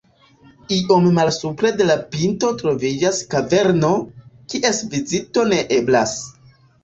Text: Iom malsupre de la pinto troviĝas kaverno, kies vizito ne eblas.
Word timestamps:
Iom 0.75 1.03
malsupre 1.17 1.71
de 1.81 1.85
la 1.89 1.97
pinto 2.15 2.49
troviĝas 2.61 3.19
kaverno, 3.33 3.91
kies 4.55 4.81
vizito 4.95 5.47
ne 5.53 5.61
eblas. 5.77 6.17